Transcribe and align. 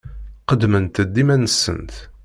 Qeddment-d 0.47 1.15
iman-nsent. 1.21 1.93